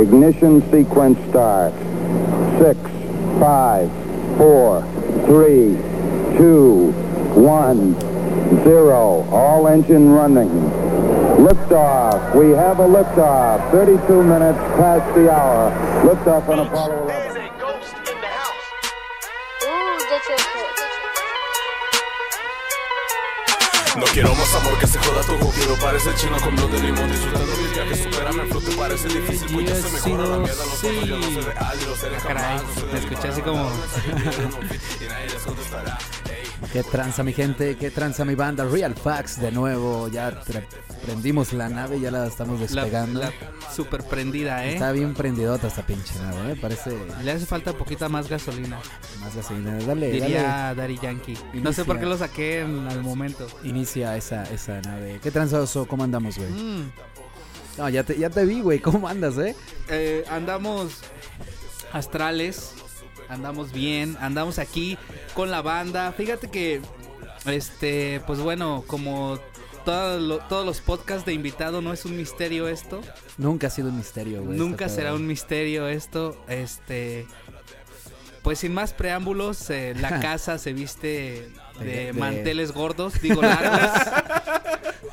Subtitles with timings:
[0.00, 1.74] Ignition sequence start.
[2.58, 2.80] Six,
[3.38, 3.90] five,
[4.38, 4.80] four,
[5.26, 5.76] three,
[6.38, 6.92] two,
[7.36, 7.92] one,
[8.64, 9.28] zero.
[9.30, 10.48] All engine running.
[11.40, 12.34] Liftoff.
[12.34, 13.70] We have a liftoff.
[13.72, 15.70] 32 minutes past the hour.
[16.06, 17.29] Liftoff on Apollo 11.
[24.12, 27.10] Quiero más amor que se joda todo Quiero parecer chino con blog de limón.
[27.10, 28.76] Disfrutando mis viajes Supérame el flote.
[28.76, 31.84] Parece difícil Pues ya se mejora la mierda Los ojos ya no se real Y
[31.84, 32.60] los seres Caray,
[32.92, 33.70] me escuché así como...
[35.00, 35.98] Y nadie les contestará
[36.72, 38.64] Qué tranza mi gente, qué tranza mi banda.
[38.64, 40.08] Real Facts de nuevo.
[40.08, 40.40] Ya
[41.04, 43.20] prendimos la nave, ya la estamos La, despegando.
[43.20, 43.32] la
[43.74, 44.74] super prendida, ¿eh?
[44.74, 46.56] Está bien prendidota esta pinche nave, ¿eh?
[46.60, 48.78] Parece Le hace falta poquita más gasolina,
[49.20, 49.78] más gasolina.
[49.78, 50.74] Dale, diría.
[50.74, 51.38] Daddy Yankee.
[51.54, 53.48] No sé por qué lo saqué en el momento.
[53.64, 55.18] Inicia esa, esa nave.
[55.22, 55.86] ¿Qué tranza, oso?
[55.88, 56.50] ¿Cómo andamos, güey?
[56.50, 56.92] Mm,
[57.78, 58.78] No, ya te, ya te vi, güey.
[58.78, 59.56] ¿Cómo andas, eh?
[59.88, 60.98] eh, andamos
[61.92, 62.72] astrales,
[63.30, 64.98] andamos bien, andamos aquí
[65.34, 66.12] con la banda.
[66.12, 66.80] Fíjate que,
[67.46, 69.38] este, pues bueno, como
[69.84, 73.00] todo lo- todos los podcasts de invitado, no es un misterio esto.
[73.38, 74.58] Nunca ha sido un misterio, güey.
[74.58, 76.36] Nunca será un misterio esto.
[76.48, 77.26] Este.
[78.42, 83.90] Pues sin más preámbulos, eh, la casa se viste de, manteles gordos, digo largos.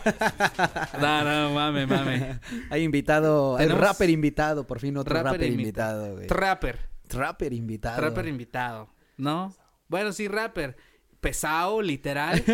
[1.02, 2.40] no, no, mame, mame.
[2.70, 6.28] Hay invitado, el Tenemos- rapper invitado, por fin otro rapper, Rapper invitado, güey.
[6.28, 6.80] Trapper,
[7.12, 7.98] Rapper invitado.
[8.00, 9.54] trapper invitado, ¿no?
[9.88, 10.76] Bueno, sí, rapper.
[11.20, 12.44] Pesado, literal.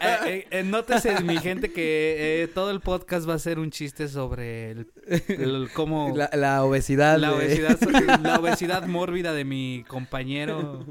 [0.00, 3.70] Eh, eh, eh, nótese, mi gente, que eh, todo el podcast va a ser un
[3.70, 4.92] chiste sobre el,
[5.28, 6.12] el cómo...
[6.16, 7.18] La, la obesidad.
[7.18, 7.78] La obesidad,
[8.22, 10.84] la obesidad mórbida de mi compañero,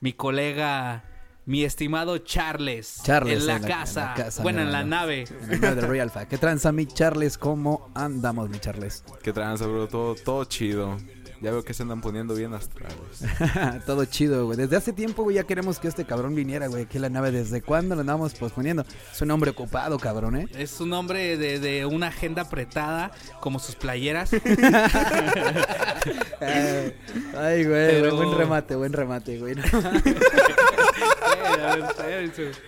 [0.00, 1.04] mi colega,
[1.46, 3.00] mi estimado Charles.
[3.02, 4.00] Charles En la, en la- casa.
[4.02, 5.24] en la casa, bueno, en la nave.
[5.42, 6.30] En el medio de Real Fact.
[6.30, 7.36] ¿Qué tranza mi Charles?
[7.38, 9.04] ¿Cómo andamos, mi Charles?
[9.22, 10.96] Qué tranza bro Todo, todo chido
[11.42, 13.24] Ya veo que se andan poniendo bien astrales
[13.86, 14.58] Todo chido, güey.
[14.58, 16.82] Desde hace tiempo, güey, ya queremos que este cabrón viniera, güey.
[16.84, 17.30] Aquí la nave.
[17.30, 18.84] ¿Desde cuándo lo andamos posponiendo?
[19.12, 20.48] Es un hombre ocupado, cabrón, ¿eh?
[20.54, 23.10] Es un hombre de, de una agenda apretada,
[23.40, 24.30] como sus playeras.
[26.42, 29.54] Ay, güey, Pero- buen remate, buen remate, güey.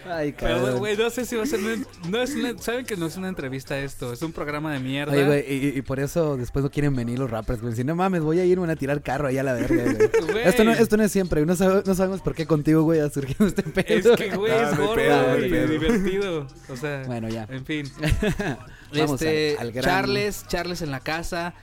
[0.06, 0.78] Ay, Pero, cabrón.
[0.78, 1.76] güey, no sé si va a ser una,
[2.08, 5.12] no es una- Saben que no es una entrevista esto, es un programa de mierda.
[5.12, 7.74] Oye, güey, y, y por eso después no quieren venir los rappers, güey.
[7.74, 9.96] Si no mames, voy a irme a tirar carro ahí a la verga, güey.
[10.32, 10.48] Güey.
[10.48, 13.10] Esto no, esto no es siempre, no, sabe- no sabemos por qué contigo, güey, ha
[13.10, 14.16] surgido este Es pedo.
[14.16, 15.66] que, güey, Ah, es gordo pedo, no hay y pedo.
[15.68, 16.46] divertido.
[16.68, 17.46] O sea, Bueno, ya.
[17.50, 17.90] en fin.
[18.94, 19.80] Vamos este, al- al.
[19.80, 21.54] Charles, Charles en la casa.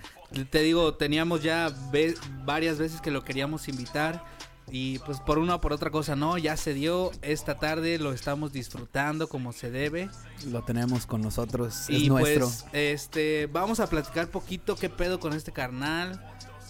[0.52, 2.16] Te digo, teníamos ya ve-
[2.46, 4.24] varias veces que lo queríamos invitar.
[4.72, 7.12] Y pues por una o por otra cosa no, ya se dio.
[7.22, 10.10] Esta tarde lo estamos disfrutando como se debe.
[10.48, 12.48] Lo tenemos con nosotros, es y nuestro.
[12.48, 16.22] pues, este, vamos a platicar poquito qué pedo con este carnal.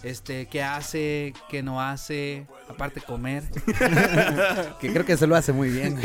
[0.02, 3.42] Este, qué hace, qué no hace, aparte comer.
[4.80, 6.00] Que creo que se lo hace muy bien.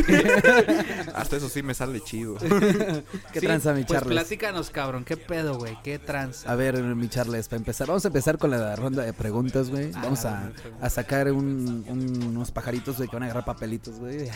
[1.16, 2.36] Hasta eso sí me sale chido
[3.32, 4.14] ¿Qué Sí, tranza, mi Pues Charles?
[4.20, 6.52] platícanos, cabrón, qué pedo, güey, qué tranza.
[6.52, 9.92] A ver, mi Charles, para empezar, vamos a empezar con la ronda de preguntas, güey.
[9.96, 10.52] Ah, Vamos a,
[10.82, 14.30] a sacar un- un- unos pajaritos, güey, que van a agarrar papelitos, güey.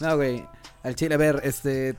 [0.00, 0.44] no, güey.
[0.82, 1.94] Al chile, a ver, este.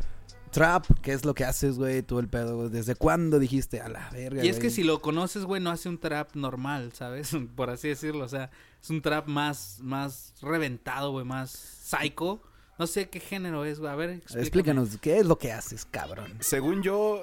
[0.53, 2.03] Trap, ¿qué es lo que haces, güey?
[2.03, 2.69] Tú el pedo, güey.
[2.69, 4.45] ¿Desde cuándo dijiste a la verga?
[4.45, 7.31] Y es que si lo conoces, güey, no hace un trap normal, ¿sabes?
[7.55, 12.41] Por así decirlo, o sea, es un trap más, más reventado, güey, más psycho.
[12.77, 14.41] No sé qué género es, güey, a ver, explícame.
[14.43, 16.37] Explícanos, ¿qué es lo que haces, cabrón?
[16.39, 17.21] Según yo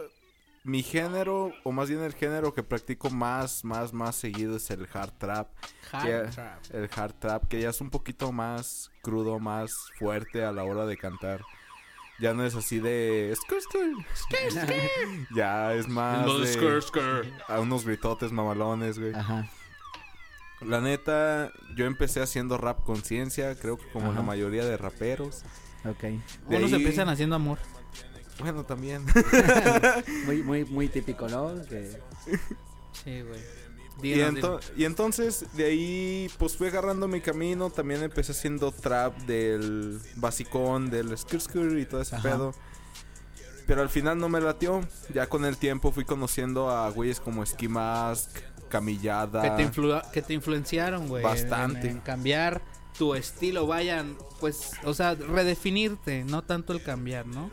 [0.62, 4.86] Mi género O más bien el género que practico más Más, más seguido es el
[4.92, 5.48] hard trap
[5.90, 6.58] Hard que- trap.
[6.72, 10.84] El hard trap Que ya es un poquito más crudo Más fuerte a la hora
[10.86, 11.40] de cantar
[12.20, 13.34] ya no es así de...
[13.36, 15.26] "Skr, skr".
[15.34, 17.32] ya es más No, de...
[17.48, 19.14] A unos gritotes mamalones, güey.
[19.14, 19.48] Ajá.
[20.60, 24.16] La neta, yo empecé haciendo rap conciencia, creo que como Ajá.
[24.16, 25.42] la mayoría de raperos.
[25.84, 26.02] Ok.
[26.02, 27.58] De Unos ahí- empiezan haciendo amor.
[28.40, 29.04] Bueno, también.
[30.26, 31.54] Muy, muy, muy típico, ¿no?
[31.68, 31.98] Que...
[32.92, 33.40] Sí, güey.
[34.02, 37.70] Y, entonces, de ahí, pues fui agarrando mi camino.
[37.70, 42.28] También empecé haciendo trap del basicón, del skr skr y todo ese Ajá.
[42.28, 42.54] pedo.
[43.66, 44.80] Pero al final no me latió.
[45.14, 48.30] Ya con el tiempo fui conociendo a güeyes como Ski Mask,
[48.68, 49.42] Camillada.
[49.42, 51.22] Que te, influ- que te influenciaron, güey.
[51.22, 51.88] Bastante.
[51.88, 52.62] En, en cambiar
[52.98, 57.50] tu estilo, vayan, pues, o sea, redefinirte, no tanto el cambiar, ¿no?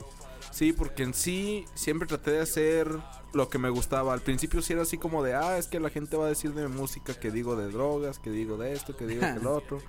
[0.51, 2.87] Sí, porque en sí siempre traté de hacer
[3.37, 4.13] lo que me gustaba.
[4.13, 6.53] Al principio sí era así como de, ah, es que la gente va a decir
[6.53, 9.55] de mi música que digo de drogas, que digo de esto, que digo de lo
[9.57, 9.79] otro.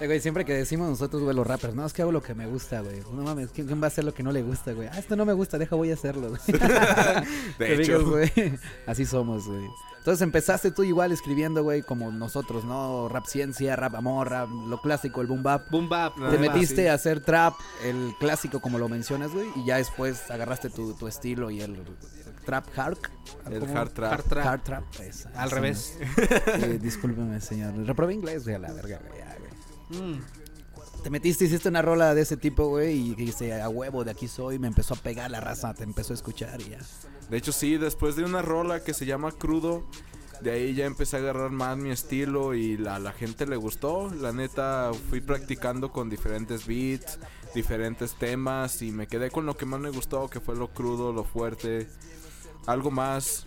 [0.00, 2.32] Eh, güey, siempre que decimos nosotros, güey, los rappers, no, es que hago lo que
[2.32, 3.00] me gusta, güey.
[3.12, 4.88] No mames, ¿quién, quién va a hacer lo que no le gusta, güey?
[4.88, 6.40] Ah, esto no me gusta, deja, voy a hacerlo, güey.
[7.58, 8.58] De hecho, digas, güey.
[8.86, 9.66] Así somos, güey.
[9.98, 13.08] Entonces empezaste tú igual escribiendo, güey, como nosotros, ¿no?
[13.08, 15.68] Rap ciencia, rap amor, rap, lo clásico, el boom bap.
[15.68, 16.14] Boom bap.
[16.14, 16.40] Te boom bap.
[16.40, 16.86] metiste sí.
[16.86, 17.54] a hacer trap,
[17.84, 21.76] el clásico como lo mencionas, güey, y ya después agarraste tu, tu estilo y el
[22.48, 22.98] trap hard.
[23.50, 24.12] el hard trap.
[24.12, 24.46] Hard trap.
[24.46, 25.98] Hard trap, esa, Al esa, revés.
[26.46, 27.74] Eh, discúlpeme, señor.
[27.86, 29.18] Reprobé inglés, güey, a la verga, güey.
[29.20, 30.00] ya, güey.
[30.14, 30.22] Mm.
[31.02, 34.28] Te metiste, hiciste una rola de ese tipo, güey, y dijiste, a huevo, de aquí
[34.28, 36.78] soy, me empezó a pegar la raza, te empezó a escuchar y ya.
[37.28, 39.84] De hecho, sí, después de una rola que se llama Crudo,
[40.40, 43.56] de ahí ya empecé a agarrar más mi estilo y la- a la gente le
[43.56, 44.08] gustó.
[44.14, 47.18] La neta, fui practicando con diferentes beats,
[47.54, 51.12] diferentes temas y me quedé con lo que más me gustó, que fue lo crudo,
[51.12, 51.88] lo fuerte,
[52.68, 53.44] algo más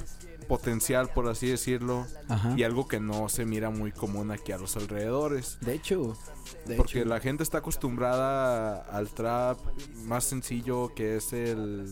[0.47, 2.53] potencial, por así decirlo, Ajá.
[2.57, 5.57] y algo que no se mira muy común aquí a los alrededores.
[5.62, 6.18] De hecho,
[6.65, 7.07] de Porque hecho.
[7.07, 9.57] la gente está acostumbrada al trap
[10.06, 11.88] más sencillo que es el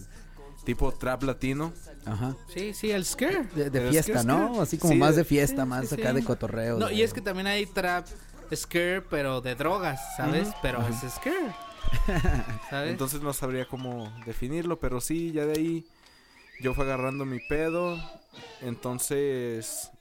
[0.66, 1.72] tipo trap latino.
[2.06, 2.36] Ajá.
[2.54, 3.44] Sí, sí, el scare.
[3.56, 4.60] De, de Es fiesta, ¿no?
[4.62, 6.16] Así como sí, más de- fiesta, sí, más sí, acá sí.
[6.16, 6.80] de cotorreo.
[6.80, 8.06] No, de- y es que también hay trap
[8.54, 10.50] scare, pero de drogas, ¿sabes?
[10.62, 11.56] Pero es scare.
[12.70, 12.92] ¿Sabes?
[12.92, 15.86] Entonces no sabría cómo definirlo, pero sí, ya de ahí
[16.62, 17.98] yo fui agarrando mi pedo.
[18.62, 19.92] Entonces,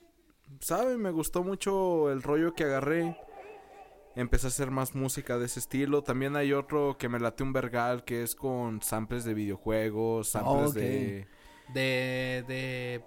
[0.59, 0.99] ¿saben?
[1.01, 3.17] Me gustó mucho el rollo que agarré.
[4.15, 6.01] Empecé a hacer más música de ese estilo.
[6.03, 10.73] También hay otro que me late un vergal que es con samples de videojuegos, samples
[10.73, 11.27] de,
[11.73, 13.03] de, de,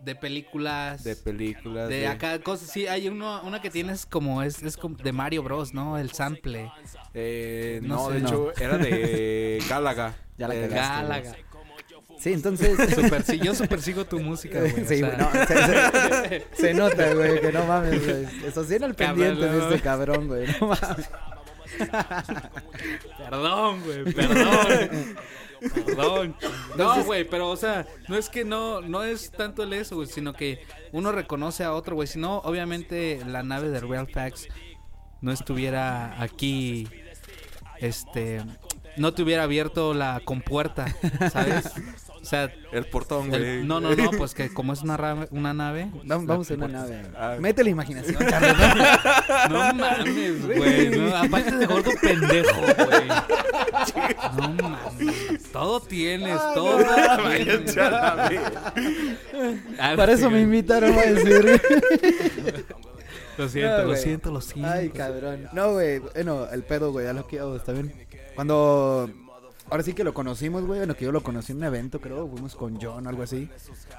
[0.00, 1.04] de películas.
[1.04, 1.88] de películas.
[1.88, 5.12] de de- acá cosas, sí, hay uno, una que tienes como es, es como de
[5.12, 5.98] Mario Bros, ¿no?
[5.98, 6.72] El sample.
[7.12, 8.14] eh, no no, sé.
[8.14, 8.28] de No.
[8.28, 10.16] hecho era de Gálaga.
[10.36, 11.36] Ya la Eh, cagaste, Gálaga.
[12.24, 12.78] Sí, entonces.
[12.94, 14.72] Super, sí, yo super sigo tu música, güey.
[14.72, 18.26] o sí, sea, no, se, se- se nota, güey, que no mames, güey.
[18.46, 20.46] Eso sí en el Cabrón, pendiente de este cabrón, güey.
[20.58, 21.10] No mames.
[23.18, 25.16] Perdón, güey, perdón.
[25.86, 26.36] Perdón.
[26.76, 30.08] No, güey, pero o sea, no es que no no es tanto el eso, güey,
[30.08, 34.48] sino que uno reconoce a otro, güey, si no obviamente la nave de Real Facts
[35.20, 36.88] no estuviera aquí
[37.80, 38.40] este
[38.96, 40.86] no te hubiera abierto la compuerta,
[41.32, 41.70] ¿sabes?
[42.24, 43.62] O sea, El portón, güey.
[43.64, 45.90] no, no, no, pues que como es una, ra- una nave.
[46.04, 47.02] Vamos, vamos en una nave.
[47.16, 47.36] Ah.
[47.38, 48.54] Mete la imaginación, Charles.
[49.50, 49.74] ¿no?
[49.74, 50.88] Mames, güey.
[50.88, 53.08] no, aparte de gordo pendejo, güey.
[54.38, 55.52] No mames.
[55.52, 56.78] Todo tienes, todo
[57.36, 57.76] tienes.
[59.78, 60.42] Ah, Para eso me güey.
[60.44, 61.60] invitaron a decir.
[63.36, 64.00] Lo siento, No, lo güey.
[64.00, 64.70] siento, lo siento.
[64.72, 65.48] Ay, cabrón.
[65.52, 65.98] No, güey.
[65.98, 67.92] Bueno, el pedo, güey, a lo que yo, está bien.
[68.36, 69.10] Cuando.
[69.74, 70.78] Ahora sí que lo conocimos, güey.
[70.78, 72.28] Bueno, que yo lo conocí en un evento, creo.
[72.28, 73.48] Fuimos con John o algo así.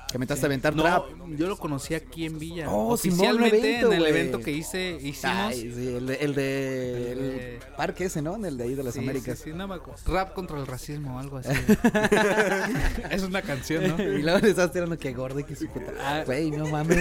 [0.09, 1.03] Que me a aventar No, trap.
[1.35, 2.67] yo lo conocí aquí en Villa.
[2.69, 5.35] Oh, Simón, Oficialmente un evento, en el evento que hice, hicimos.
[5.37, 8.37] Ay, sí, el de, el de- El el de- parque ese, ¿no?
[8.37, 9.37] El de ahí de las Sí, Américas.
[9.37, 9.67] sí, sí, no.
[10.05, 11.49] Rap contra el racismo o algo así.
[13.11, 14.01] es una canción, ¿no?
[14.01, 15.91] Y luego le estás tirando que gordo y que su puta.
[15.99, 16.23] Ah.
[16.25, 16.97] Güey, no mames.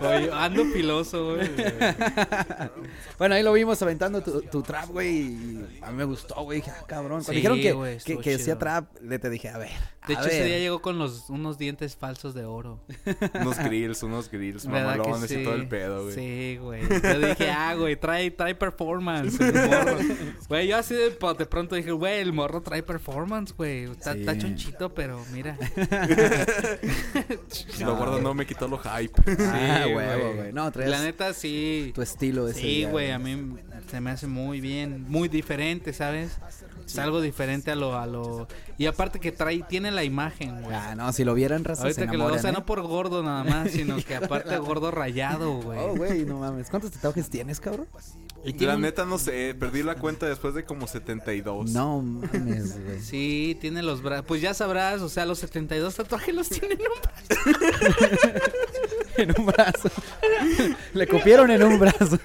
[0.00, 1.50] Oye, ando piloso, güey.
[3.18, 5.10] bueno, ahí lo vimos aventando tu, tu trap, güey.
[5.10, 6.60] Y a mí me gustó, güey.
[6.60, 7.22] Dije, ah, cabrón.
[7.22, 9.70] Cuando Sí, dijeron que, güey, que, que decía trap, le te dije, a ver.
[10.08, 12.80] De a hecho, ese día llegó con los, unos dientes falsos de oro.
[13.40, 15.36] Unos grills, unos grills ¿Verdad que mamalones sí?
[15.40, 16.14] y todo el pedo, güey.
[16.14, 16.82] Sí, güey.
[16.88, 19.38] Yo dije, ah, güey, trae, trae performance.
[19.40, 19.98] el morro.
[20.48, 23.84] Güey, yo así de, de pronto dije, güey, el morro trae performance, güey.
[23.84, 24.20] Está, Sí.
[24.20, 25.56] está chonchito, pero mira.
[27.80, 29.20] Lo gordo no me quitó lo hype.
[29.40, 30.52] Ah, Sí, huevo, güey.
[30.52, 31.92] No, traes La neta, sí.
[31.94, 33.56] tu estilo ese Sí, güey, a mí
[33.90, 36.38] se me hace muy bien, muy diferente, ¿sabes?
[36.86, 38.48] Es algo diferente a lo, a lo...
[38.76, 40.74] Y aparte que trae, tiene la imagen, güey.
[40.74, 42.26] Ah, no, si lo vieran, raza, se Ahorita que lo...
[42.26, 42.52] O sea, ¿eh?
[42.52, 45.78] no por gordo nada más, sino que aparte gordo rayado, güey.
[45.78, 46.68] Oh, güey, no mames.
[46.68, 47.86] ¿Cuántos tatuajes tienes, cabrón?
[48.44, 51.70] Y tiene La neta no sé, perdí la cuenta después de como 72.
[51.70, 53.00] No mames, güey.
[53.00, 54.24] Sí, tiene los brazos.
[54.26, 58.52] Pues ya sabrás, o sea, los 72 tatuajes los tiene en un brazo.
[59.20, 59.90] En un brazo.
[60.94, 62.18] Le copiaron en un brazo.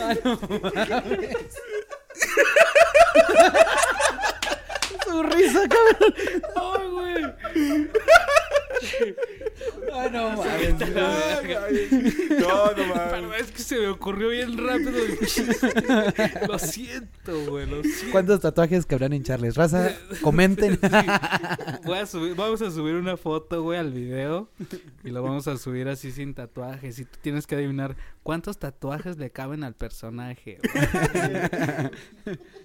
[0.00, 1.36] Ah, no mames.
[5.04, 6.14] Su risa, cabrón.
[6.56, 7.24] Ay, güey.
[9.98, 10.82] Ah, no mames.
[10.82, 11.88] Ay, ay.
[12.40, 13.10] No, no mames.
[13.10, 14.92] Pero es que se me ocurrió bien rápido.
[16.48, 18.12] lo siento, güey, lo siento.
[18.12, 19.54] ¿Cuántos tatuajes cabrán en Charles?
[19.56, 20.78] Raza, comenten.
[21.84, 24.48] Voy a subir, vamos a subir una foto, güey, al video.
[25.04, 26.98] Y lo vamos a subir así sin tatuajes.
[26.98, 30.58] Y tú tienes que adivinar ¿cuántos tatuajes le caben al personaje?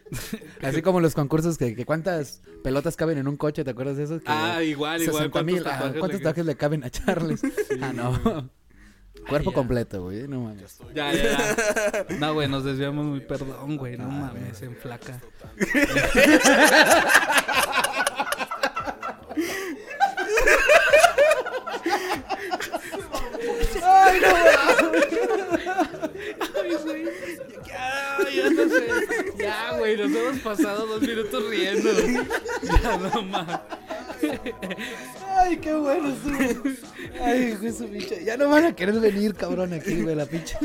[0.64, 4.06] Así como los concursos que, que cuántas pelotas caben en un coche, ¿te acuerdas de
[4.06, 4.20] eso?
[4.20, 5.18] Que Ah, igual, igual.
[5.18, 5.62] 60 mil.
[5.62, 7.42] ¿Cuántos ah, tatuajes ¿Cuántos le tatuajes le caben a Charles?
[7.82, 8.50] ah, no.
[9.30, 10.28] Cuerpo completo, güey.
[10.28, 10.80] No mames.
[10.96, 12.18] Ya, ya, ya.
[12.18, 14.00] No, güey, nos desviamos muy perdón, güey.
[14.00, 15.22] No mames, en flaca.
[23.84, 24.42] Ay, güey.
[27.68, 29.22] Ya, ya no sé.
[29.42, 31.90] Ya, güey, nos hemos pasado dos minutos riendo.
[32.64, 33.60] Ya, no mames.
[35.36, 36.70] Ay, qué bueno estuvo.
[37.24, 38.24] Ay, güey, su pinche.
[38.26, 40.58] Ya no van a querer venir, cabrón, aquí, güey, la pinche.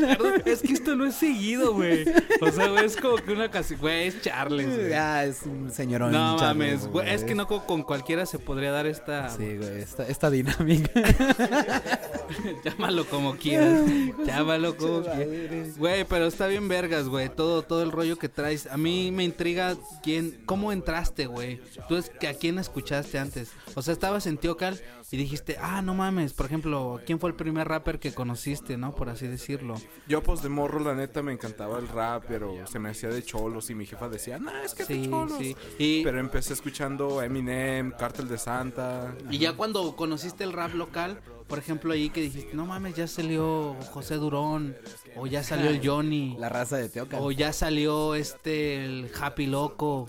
[0.45, 2.05] Es que esto no es seguido, güey.
[2.41, 3.75] O sea, güey, es como que una casi.
[3.77, 4.91] Güey, es Charles, güey.
[4.91, 6.13] Ya, es un señorón.
[6.13, 7.11] No Charles, mames, güey.
[7.11, 9.29] Es que no co- con cualquiera se podría dar esta.
[9.31, 10.91] Sí, güey, esta, esta dinámica.
[12.65, 13.83] Llámalo como quieras.
[14.25, 15.77] Llámalo como quieras.
[15.79, 17.29] Güey, pero está bien vergas, güey.
[17.29, 18.67] Todo, todo el rollo que traes.
[18.67, 21.61] A mí me intriga quién, cómo entraste, güey.
[21.89, 23.51] Tú es que a quién escuchaste antes.
[23.75, 26.33] O sea, estabas en Teocal y dijiste, ah, no mames.
[26.47, 28.95] Por ejemplo, ¿quién fue el primer rapper que conociste, no?
[28.95, 29.75] Por así decirlo.
[30.07, 33.21] Yo, pues de morro, la neta, me encantaba el rap, pero se me hacía de
[33.25, 35.33] cholos y mi jefa decía, no, es que de Sí, cholos.
[35.41, 35.57] sí.
[35.77, 39.13] Y, Pero empecé escuchando Eminem, Cártel de Santa.
[39.29, 43.09] y ya cuando conociste el rap local, por ejemplo, ahí que dijiste, no mames, ya
[43.09, 44.77] salió José Durón.
[45.17, 46.37] O ya salió el Johnny.
[46.39, 47.19] La raza de Teoca.
[47.21, 50.09] O ya salió este, el Happy Loco.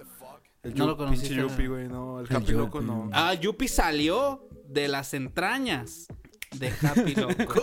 [0.62, 1.29] El no Yu- lo conociste.
[1.29, 2.20] Pinche Yuppie, güey, no.
[2.20, 3.10] El El Happy Loco, no.
[3.12, 6.08] Ah, Yuppie salió de las entrañas
[6.60, 7.62] de Happy Loco.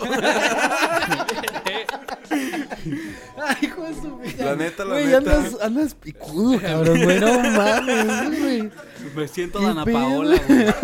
[3.43, 4.45] Ay, hijo de su vida.
[4.45, 5.17] La neta, la Güey, neta.
[5.19, 7.21] andas, andas picudo, cabrón, güey.
[7.21, 8.71] No mames, güey.
[9.15, 9.85] Me siento ¿Qué Dana?
[9.85, 10.67] Paola, güey.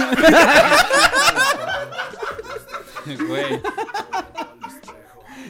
[3.26, 3.60] Güey.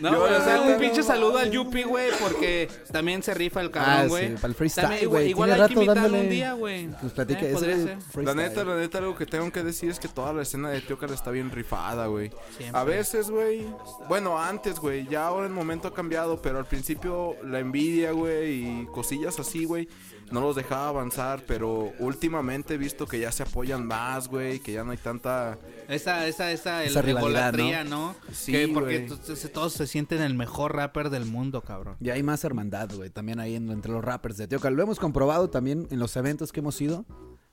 [0.00, 3.66] No, Yo, o sea, un pinche saludo al Yuppie, güey, porque también se rifa el
[3.68, 4.34] Ah, cabrón, sí, güey.
[4.36, 5.28] para el freestyle, También, güey.
[5.30, 6.88] Igual Tiene hay que invitarlo dándole- un día, güey.
[7.00, 7.96] Pues platica Eh, ese.
[8.22, 10.80] La neta, la neta, algo que tengo que decir es que toda la escena de
[10.80, 12.30] Teocal está bien rifada, güey.
[12.72, 13.66] A veces, güey.
[14.08, 15.06] Bueno, antes, güey.
[15.06, 18.50] Ya ahora el momento ha cambiado, pero al principio la envidia, güey,
[18.82, 19.88] y cosillas así, güey.
[20.30, 24.60] No los dejaba avanzar, pero últimamente he visto que ya se apoyan más, güey.
[24.60, 25.58] Que ya no hay tanta.
[25.88, 28.14] Esa, esa, esa, Esa rivalidad, egolatría, ¿no?
[28.32, 29.08] Sí, Que porque
[29.52, 31.96] todos se sienten el mejor rapper del mundo, cabrón.
[32.00, 34.74] Y hay más hermandad, güey, también ahí en- entre los rappers de Teocal.
[34.74, 37.04] Lo hemos comprobado también en los eventos que hemos ido.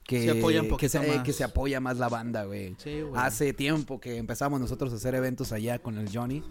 [0.03, 1.23] Que Se apoya un que poquito se, más.
[1.23, 2.75] que se apoya más la banda, güey.
[2.77, 3.13] Sí, güey.
[3.21, 6.43] Hace tiempo que empezamos nosotros a hacer eventos allá con el Johnny,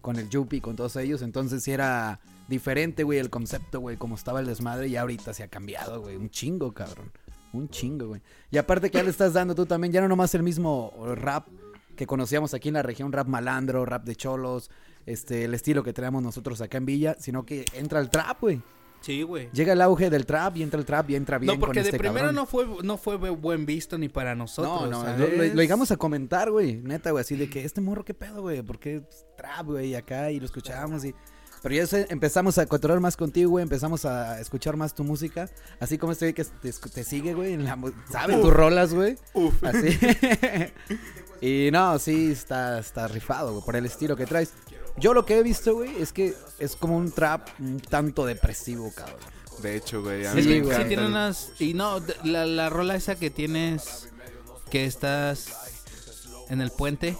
[0.00, 1.20] con el Yuppie, con todos ellos.
[1.22, 2.20] Entonces sí era
[2.50, 4.88] diferente, güey, el concepto, güey, como estaba el desmadre.
[4.88, 6.16] Y ahorita se ha cambiado, güey.
[6.16, 7.10] Un chingo, cabrón.
[7.54, 8.20] Un chingo, güey.
[8.50, 11.48] Y aparte que ya le estás dando tú también, ya no nomás el mismo rap
[11.96, 14.70] que conocíamos aquí en la región, rap malandro, rap de cholos,
[15.06, 18.60] este, el estilo que traemos nosotros acá en Villa, sino que entra el trap, güey.
[19.02, 19.48] Sí, güey.
[19.52, 21.84] Llega el auge del trap y entra el trap y entra bien No, porque con
[21.84, 22.34] de este primero cabrón.
[22.34, 24.90] no fue, no fue bu- buen visto ni para nosotros.
[24.90, 27.80] No, no, lo, lo- lo llegamos a comentar, güey, neta, güey, así de que este
[27.80, 28.60] morro, ¿qué pedo, güey?
[28.62, 29.02] ¿Por qué
[29.38, 30.30] trap, güey, acá?
[30.30, 31.14] Y lo escuchábamos y...
[31.62, 35.98] Pero ya empezamos a controlar más contigo, güey, empezamos a escuchar más tu música, así
[35.98, 37.78] como este güey que te, te sigue, güey, en la
[38.10, 38.40] ¿sabes?
[38.40, 39.16] Tus rolas, güey.
[39.34, 39.62] Uf.
[39.62, 39.98] Así.
[41.40, 44.52] y no, sí, está, está rifado, güey, por el estilo que traes.
[44.96, 48.90] Yo lo que he visto, güey, es que es como un trap un tanto depresivo,
[48.94, 49.18] cabrón.
[49.62, 50.24] De hecho, güey.
[50.26, 50.76] A Sí, mí me güey.
[50.78, 51.52] Sí, tiene unas.
[51.58, 54.08] Y no, la, la rola esa que tienes.
[54.70, 55.48] Que estás
[56.48, 57.16] en el puente.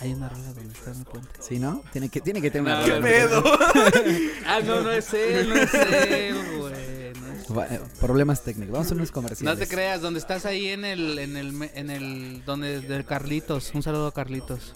[0.00, 1.28] Hay una rola donde estás en el puente.
[1.40, 1.82] ¿Sí, no?
[1.92, 2.96] Tiene que, tiene que tener una No, rola.
[2.98, 3.42] no, pedo?
[4.46, 7.12] Ah, no, no es él, no es él, güey.
[7.50, 8.72] no es- Problemas técnicos.
[8.72, 9.58] Vamos a unos No comerciales.
[9.58, 13.72] te creas, donde estás ahí en el, en el, en el, donde, del Carlitos.
[13.74, 14.72] Un saludo a Carlitos.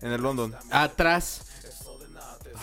[0.00, 0.54] En el London.
[0.70, 1.42] Atrás.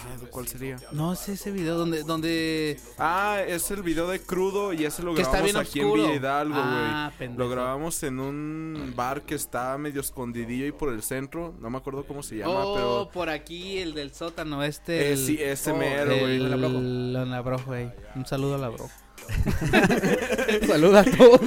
[0.04, 0.78] Ah, ¿Cuál sería?
[0.92, 5.14] No sé ese video donde, donde Ah, es el video de crudo y ese lo
[5.14, 5.94] Que grabamos aquí en.
[5.94, 6.66] Villa Hidalgo, güey.
[6.68, 7.40] Ah, pendejo.
[7.40, 11.54] lo grabamos en un bar que está medio escondidillo y por el centro.
[11.60, 13.10] No me acuerdo cómo se llama, oh, pero.
[13.14, 15.10] por aquí el del sótano este.
[15.10, 16.36] Eh, el- sí, ese oh, mero, güey.
[16.38, 17.92] el Labrojo, güey.
[18.16, 18.90] Un saludo a la bro.
[20.68, 21.42] Saluda a todos.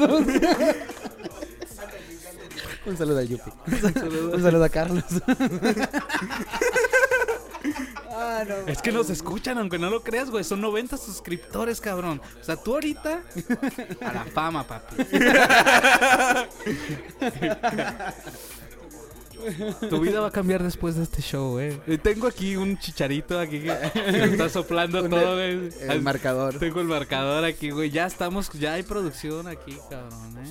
[2.87, 3.51] Un saludo al Yupi.
[4.33, 5.05] Un saludo a Carlos.
[8.43, 8.55] No.
[8.67, 10.43] Es que nos escuchan, aunque no lo creas, güey.
[10.45, 12.21] Son 90 suscriptores, cabrón.
[12.41, 13.21] O sea, tú ahorita
[14.01, 14.97] a la fama, papi.
[19.91, 21.79] Tu vida va a cambiar después de este show, güey.
[21.87, 25.69] Eh, Tengo aquí un chicharito aquí que, me está soplando Un- todo, güey.
[25.89, 26.59] El marcador.
[26.59, 27.91] Tengo el marcador aquí, güey.
[27.91, 30.51] Ya estamos, ya hay producción aquí, cabrón, ¿eh?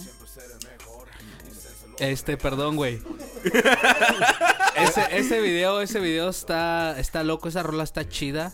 [2.00, 3.02] Este, perdón, güey.
[4.76, 8.52] ese, ese video, ese video está, está loco, esa rola está chida.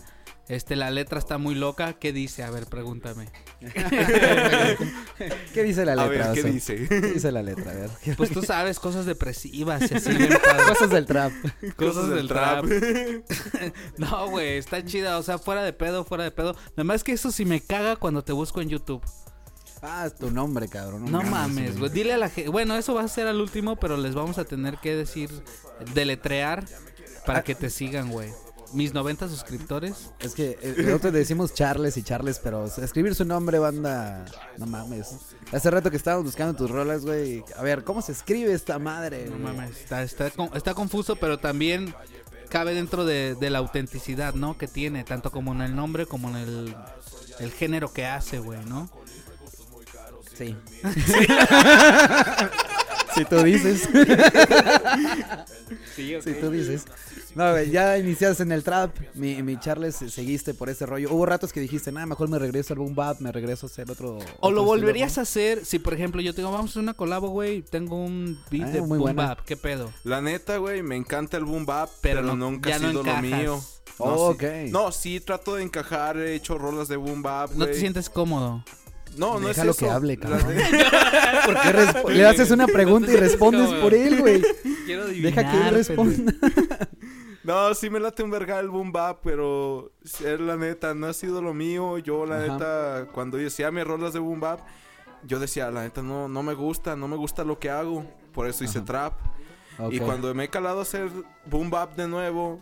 [0.48, 1.92] Este, la letra está muy loca.
[1.92, 2.42] ¿Qué dice?
[2.42, 3.28] A ver, pregúntame.
[5.54, 6.26] ¿Qué dice la A letra?
[6.26, 6.48] ver, ¿qué Oso?
[6.52, 6.88] dice?
[6.88, 7.70] ¿Qué dice la letra?
[7.70, 7.90] A ver.
[8.16, 10.10] Pues tú sabes, cosas depresivas y así.
[10.12, 10.64] bien padre.
[10.66, 11.32] Cosas del trap.
[11.76, 12.64] Cosas del trap.
[13.98, 15.18] No, güey, está chida.
[15.18, 16.56] O sea, fuera de pedo, fuera de pedo.
[16.70, 19.02] Nada más que eso sí me caga cuando te busco en YouTube.
[19.82, 21.10] Ah, es tu nombre, cabrón.
[21.10, 21.90] No mames, güey.
[21.90, 22.50] Dile a la gente.
[22.50, 25.30] Bueno, eso va a ser al último, pero les vamos a tener que decir,
[25.94, 26.64] deletrear
[27.26, 28.30] para que te sigan, güey.
[28.72, 30.12] Mis 90 suscriptores.
[30.20, 34.24] Es que eh, nosotros le decimos Charles y Charles, pero escribir su nombre, banda.
[34.58, 35.16] No mames.
[35.50, 37.42] Hace rato que estábamos buscando tus rolas, güey.
[37.56, 39.26] A ver, ¿cómo se escribe esta madre?
[39.28, 41.94] No mames, está, está, está confuso, pero también
[42.48, 44.56] cabe dentro de, de la autenticidad, ¿no?
[44.56, 46.76] Que tiene, tanto como en el nombre como en el,
[47.40, 48.88] el género que hace, güey, ¿no?
[50.46, 50.56] Sí.
[53.14, 53.88] si tú dices.
[55.96, 56.84] Si tú dices.
[57.34, 58.96] No, güey, ya iniciaste en el trap.
[59.14, 61.12] Mi, mi Charles, seguiste por ese rollo.
[61.12, 63.90] Hubo ratos que dijiste, nada, mejor me regreso al boom bap, me regreso a hacer
[63.90, 64.18] otro.
[64.40, 66.94] O lo volverías a hacer si, por ejemplo, yo te digo, vamos a hacer una
[66.94, 69.28] colabo, güey, tengo un beat Ah, de muy boom buena.
[69.28, 69.92] bap, ¿qué pedo?
[70.02, 73.16] La neta, güey, me encanta el boom bap, Pero pero, no- nunca ha sido lo
[73.22, 73.60] mío.
[73.98, 74.44] No, Oh, sí.
[74.46, 74.52] ok.
[74.70, 78.64] No, sí, trato de encajar, he hecho rolas de boom bap, No te sientes cómodo.
[79.16, 79.86] No, no Déjalo es eso.
[79.86, 80.40] que hable, cabrón.
[81.44, 84.42] ¿Por qué resp- le haces una pregunta y respondes por él, güey?
[84.86, 86.32] Quiero Deja que él responda.
[87.42, 91.14] No, sí me late un verga el boom bap, pero es la neta, no ha
[91.14, 91.96] sido lo mío.
[91.96, 92.46] Yo, la Ajá.
[92.52, 94.60] neta, cuando decía mis rolas de boom bap,
[95.24, 98.04] yo decía, la neta, no, no me gusta, no me gusta lo que hago.
[98.34, 98.84] Por eso hice Ajá.
[98.86, 99.12] trap.
[99.90, 100.04] Y Ok.
[100.04, 101.08] cuando me he calado a hacer
[101.46, 102.60] boom bap de nuevo,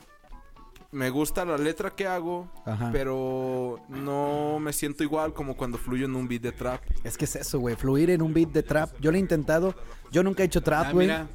[0.90, 2.90] me gusta la letra que hago, Ajá.
[2.92, 6.80] pero no me siento igual como cuando fluyo en un beat de trap.
[7.04, 7.76] Es que es eso, güey.
[7.76, 8.90] Fluir en un beat de trap.
[9.00, 9.74] Yo lo he intentado.
[10.10, 11.06] Yo nunca he hecho Ah, trap, güey.
[11.08, 11.28] mira,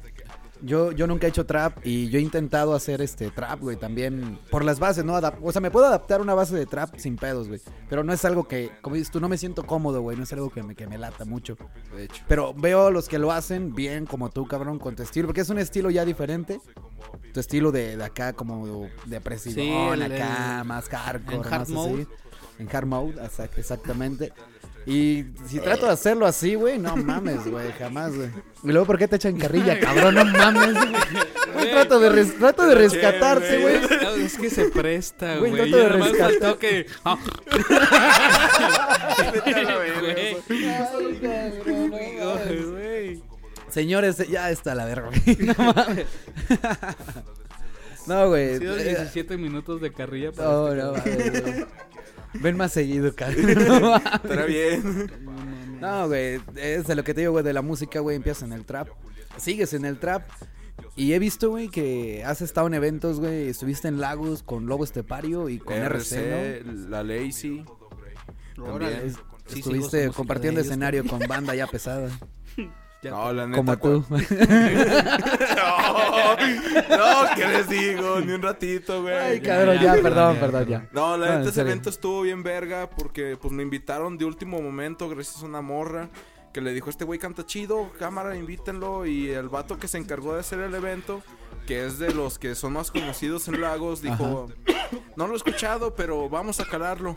[0.64, 4.38] Yo, yo nunca he hecho trap y yo he intentado hacer este trap, güey, también
[4.50, 5.14] por las bases, ¿no?
[5.14, 7.60] Adap- o sea, me puedo adaptar a una base de trap sin pedos, güey.
[7.88, 10.16] Pero no es algo que, como dices tú, no me siento cómodo, güey.
[10.16, 11.56] No es algo que me, que me lata mucho.
[11.94, 12.22] De hecho.
[12.28, 15.28] Pero veo a los que lo hacen bien, como tú, cabrón, con tu estilo.
[15.28, 16.60] Porque es un estilo ya diferente.
[17.32, 22.06] Tu estilo de, de acá, como de presidón, el- acá, el- más hardcore, más así.
[22.58, 24.32] En hard mode, exac- exactamente.
[24.86, 28.28] Y si trato de hacerlo así, güey, no mames, güey, jamás, güey.
[28.62, 30.14] Y luego, ¿por qué te echan carrilla, cabrón?
[30.14, 30.92] No mames, güey.
[31.54, 34.24] Güey, trato de, res- trato de rescatarte, güey.
[34.24, 35.70] Es que se presta, Güey, güey.
[35.70, 36.58] trato de rescatar.
[36.58, 36.86] que...
[37.04, 37.16] Ah.
[43.70, 45.36] Señores, ya está la verga, güey.
[45.38, 46.06] No mames.
[48.06, 48.54] No, güey.
[48.54, 51.68] Ha sido Eh, 17 minutos de carrilla para No, este no, cabrón.
[52.40, 53.54] Ven más seguido, cabrón.
[53.68, 54.14] No mames.
[54.14, 55.10] Estará bien.
[55.80, 58.52] No, güey, es de lo que te digo, güey, de la música, güey, empiezas en
[58.52, 58.88] el trap,
[59.36, 60.22] sigues en el trap.
[60.96, 64.84] Y he visto, güey, que has estado en eventos, güey, estuviste en Lagos con Lobo
[64.84, 67.64] Estepario y con RC, RC, la Lazy.
[68.56, 68.80] ¿no?
[68.80, 69.16] Es-
[69.46, 72.08] Sí, sigo su estuviste compartiendo escenario con banda ya pesada,
[73.04, 73.56] Ya No, la neta.
[73.58, 74.04] como tú.
[75.56, 76.36] No,
[76.96, 78.20] no, ¿qué les digo?
[78.20, 79.14] Ni un ratito, güey.
[79.14, 80.88] Ay, cabrón, ya, ya, perdón, ya, perdón, ya.
[80.92, 81.70] No, la No, neta, ese serio.
[81.72, 86.08] evento estuvo bien verga porque pues me invitaron de último momento gracias a una morra
[86.52, 89.06] que le dijo, este güey canta chido, cámara, invítenlo.
[89.06, 91.20] Y el vato que se encargó de hacer el evento,
[91.66, 94.48] que es de los que son más conocidos en Lagos, dijo,
[95.16, 97.16] no lo he escuchado, pero vamos a calarlo.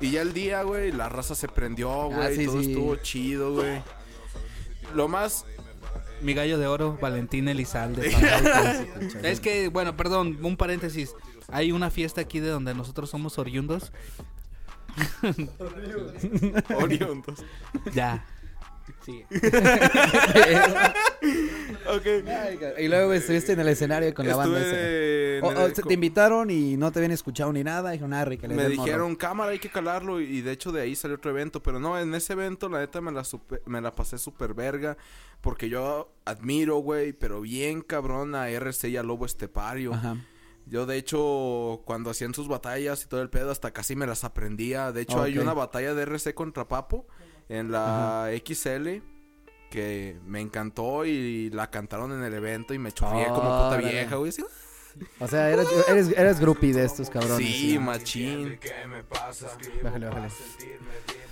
[0.00, 2.70] Y ya el día, güey, la raza se prendió, güey, Ah, sí, todo sí.
[2.72, 3.82] estuvo chido, güey.
[4.94, 5.44] Lo más...
[6.22, 8.08] Mi gallo de oro, Valentín Elizalde.
[9.22, 11.14] es que, bueno, perdón, un paréntesis.
[11.48, 13.90] Hay una fiesta aquí de donde nosotros somos oriundos.
[16.76, 17.42] oriundos.
[17.94, 18.26] Ya.
[19.04, 19.24] Sí.
[21.96, 22.78] Ok.
[22.78, 25.46] y luego estuviste en el escenario con la banda esa.
[25.46, 28.36] O- el- o te invitaron y no te habían escuchado ni nada, dijeron, ah, le
[28.36, 28.84] Me dé el morro".
[28.84, 30.20] dijeron, cámara, hay que calarlo.
[30.20, 31.62] Y de hecho, de ahí salió otro evento.
[31.62, 33.22] Pero no, en ese evento, la neta, me la,
[33.66, 34.96] me la pasé súper verga.
[35.40, 39.94] Porque yo admiro, güey, pero bien cabrón a RC y a Lobo Estepario.
[39.94, 40.16] Ajá.
[40.66, 44.22] Yo, de hecho, cuando hacían sus batallas y todo el pedo, hasta casi me las
[44.24, 44.92] aprendía.
[44.92, 47.06] De hecho, hay una batalla de RC contra Papo
[47.48, 49.00] en la XL.
[49.70, 54.16] Que me encantó y la cantaron en el evento y me chorrié como puta vieja,
[54.16, 54.30] güey.
[54.30, 54.44] así,
[55.18, 57.46] O sea, eres, eres, eres groupie de estos cabrones.
[57.46, 58.58] Sí, machín.
[59.82, 60.28] Bájale, bájale.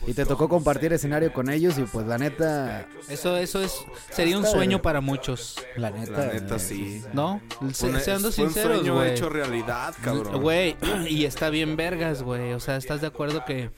[0.07, 3.75] Y te tocó compartir escenario con ellos y pues la neta, Eso, eso es,
[4.11, 6.27] sería un sueño para muchos, la neta.
[6.29, 7.03] La neta, eh, sí.
[7.13, 7.43] ¿no?
[7.75, 9.11] Se- un- Seando fue un sinceros, sueño güey.
[9.11, 10.41] hecho realidad, cabrón.
[10.41, 10.77] Güey,
[11.11, 12.55] y está bien vergas, güey.
[12.55, 13.71] O sea, ¿estás de acuerdo que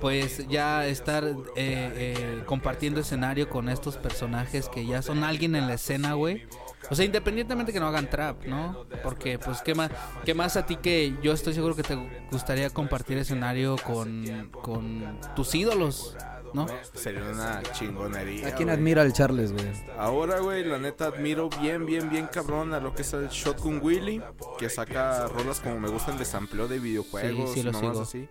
[0.00, 5.68] pues ya estar eh, eh, compartiendo escenario con estos personajes que ya son alguien en
[5.68, 6.46] la escena, güey?
[6.90, 8.86] O sea, independientemente que no hagan trap, ¿no?
[9.02, 9.90] Porque, pues, ¿qué más,
[10.24, 11.96] qué más a ti que yo estoy seguro que te
[12.30, 16.16] gustaría compartir escenario con, con tus ídolos,
[16.54, 16.66] ¿no?
[16.94, 18.48] Sería una chingonería.
[18.48, 18.78] ¿A quién güey.
[18.78, 19.66] admira al Charles, güey?
[19.98, 23.80] Ahora, güey, la neta admiro bien, bien, bien cabrón a lo que es el Shotgun
[23.82, 24.22] Willy,
[24.58, 28.00] que saca rolas como me gustan de sampleo de videojuegos, Sí, sí lo sigo.
[28.02, 28.28] así.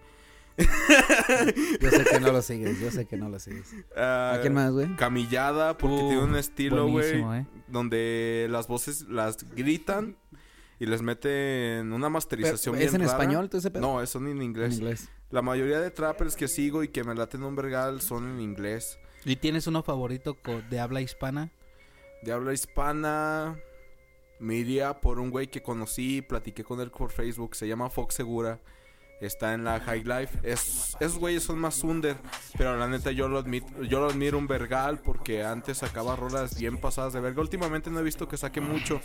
[1.82, 3.74] Yo sé que no lo sigues, yo sé que no lo sigues.
[3.96, 4.96] Ah, ¿A quién más, güey?
[4.96, 7.46] Camillada, porque Uh, tiene un estilo, güey, ¿eh?
[7.68, 10.16] donde las voces las gritan
[10.80, 13.12] y les meten una masterización Pero, bien ¿Es en rara.
[13.12, 13.82] español todo ese pedo?
[13.82, 14.76] No, son en en inglés.
[14.76, 15.10] inglés.
[15.30, 18.98] La mayoría de trappers que sigo y que me laten un vergal son en inglés.
[19.26, 20.38] ¿Y tienes uno favorito
[20.70, 21.52] de habla hispana?
[22.24, 23.58] De habla hispana,
[24.40, 28.16] me iría por un güey que conocí, platiqué con él por Facebook, se llama Fox
[28.16, 28.60] Segura.
[29.22, 30.40] Está en la High Life.
[30.44, 32.18] Es, esos güeyes son más under,
[32.58, 36.58] pero la neta yo lo admito, yo lo admiro un vergal porque antes sacaba rolas
[36.60, 37.42] bien pasadas de verga.
[37.42, 39.02] Últimamente no he visto que saque mucho,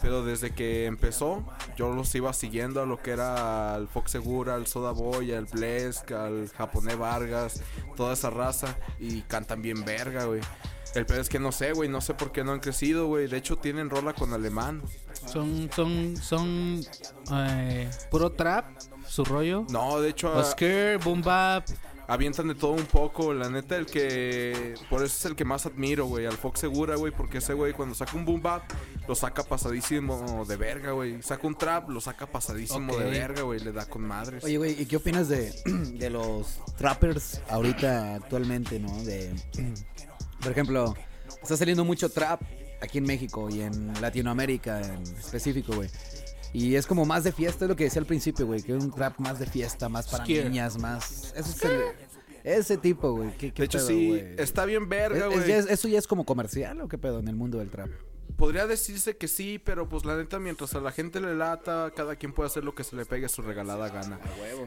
[0.00, 1.44] pero desde que empezó
[1.76, 5.44] yo los iba siguiendo a lo que era al Fox Segura, al Soda Boy, al
[5.44, 7.62] Blesk, al Japonés Vargas,
[7.96, 10.40] toda esa raza y cantan bien verga, güey.
[10.94, 13.28] El peor es que no sé, güey, no sé por qué no han crecido, güey.
[13.28, 14.82] De hecho tienen rola con alemán.
[15.26, 16.80] Son, son, son
[17.32, 18.66] eh, puro trap,
[19.10, 19.66] su rollo.
[19.70, 21.64] No, de hecho a- Oscar, Boom Bap.
[22.06, 23.32] avientan de todo un poco.
[23.34, 24.74] La neta, el que.
[24.88, 26.26] Por eso es el que más admiro, güey.
[26.26, 27.12] Al Fox Segura, güey.
[27.12, 28.62] Porque ese güey, cuando saca un boom bap,
[29.06, 31.22] lo saca pasadísimo de verga, güey.
[31.22, 33.60] Saca un trap, lo saca pasadísimo de verga, güey.
[33.60, 34.42] Le da con madres.
[34.44, 38.92] Oye, güey, ¿y qué opinas de, de los trappers ahorita, actualmente, no?
[39.04, 39.32] De,
[40.42, 40.94] por ejemplo,
[41.42, 42.40] está saliendo mucho trap
[42.82, 45.88] aquí en México y en Latinoamérica en específico, güey.
[46.52, 48.82] Y es como más de fiesta, es lo que decía al principio, güey, que es
[48.82, 51.32] un trap más de fiesta, más para niñas, más...
[51.36, 51.82] Eso es el-
[52.42, 53.30] ese tipo, güey.
[53.36, 54.34] ¿Qué, qué de hecho, pedo, sí, güey?
[54.38, 55.52] está bien verga, es- güey.
[55.52, 57.90] es- ¿Eso ya es como comercial o qué pedo en el mundo del trap?
[58.36, 62.16] Podría decirse que sí, pero pues la neta, mientras a la gente le lata, cada
[62.16, 64.18] quien puede hacer lo que se le pegue a su regalada gana.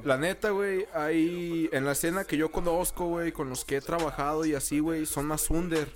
[0.03, 3.81] La neta, güey, hay en la escena que yo conozco, güey, con los que he
[3.81, 5.89] trabajado y así, güey, son más under.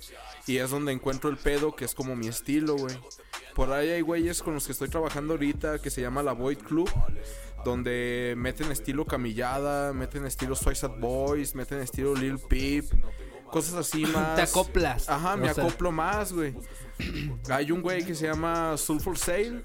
[0.48, 2.98] Y es donde encuentro el pedo, que es como mi estilo, güey.
[3.54, 6.58] Por ahí hay güeyes con los que estoy trabajando ahorita, que se llama la Void
[6.58, 6.90] Club.
[7.64, 12.86] Donde meten estilo camillada, meten estilo Suicide Boys, meten estilo Lil Peep.
[13.50, 14.36] Cosas así más.
[14.36, 15.08] Te acoplas.
[15.10, 16.54] Ajá, me O sea, acoplo más, güey.
[17.50, 19.62] Hay un güey que se llama Sulfur Sale.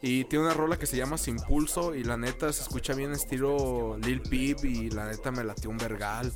[0.00, 1.94] Y tiene una rola que se llama Sin Pulso.
[1.94, 4.64] Y la neta se escucha bien estilo Lil Peep.
[4.64, 6.32] Y la neta me latió un vergal.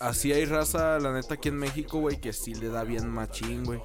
[0.00, 3.64] Así hay raza, la neta, aquí en México, güey, que sí le da bien machín,
[3.64, 3.80] güey.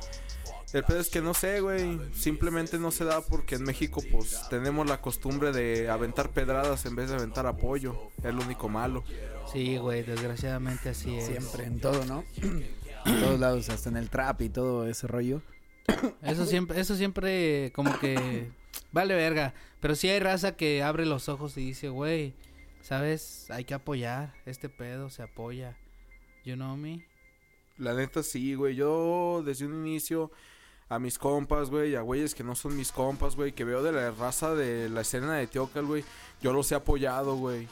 [0.72, 2.00] El pedo es que no sé, güey.
[2.14, 6.96] Simplemente no se da porque en México, pues, tenemos la costumbre de aventar pedradas en
[6.96, 8.12] vez de aventar apoyo.
[8.24, 9.04] Es lo único malo.
[9.52, 11.26] Sí, güey, desgraciadamente así es.
[11.26, 12.24] Siempre, en todo, ¿no?
[13.06, 15.42] en todos lados, hasta en el trap y todo ese rollo.
[16.22, 18.52] Eso siempre, eso siempre como que
[18.92, 19.56] vale verga.
[19.80, 22.36] Pero sí hay raza que abre los ojos y dice, güey,
[22.82, 23.50] ¿sabes?
[23.50, 24.36] Hay que apoyar.
[24.46, 25.76] Este pedo se apoya.
[26.44, 27.06] You know me?
[27.78, 28.76] La neta sí, güey.
[28.76, 30.32] Yo desde un inicio
[30.90, 33.92] a mis compas, güey, a güeyes que no son mis compas, güey, que veo de
[33.92, 36.04] la raza de la escena de Teocal, güey,
[36.42, 37.68] yo los he apoyado, güey.